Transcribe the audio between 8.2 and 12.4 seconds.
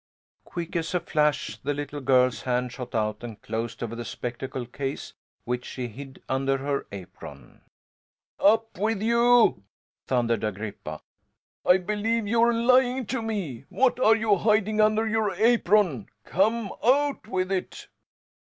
"Up with you!" thundered Agrippa. "I believe